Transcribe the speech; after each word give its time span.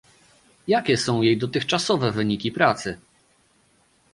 Jakie 0.67 0.97
są 0.97 1.21
jej 1.21 1.37
dotychczasowe 1.37 2.11
wyniki 2.11 2.51
pracy? 2.51 2.99